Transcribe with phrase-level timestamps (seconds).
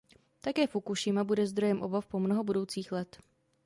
[0.41, 3.17] Také Fukušima bude zdrojem obav po mnoho budoucích let.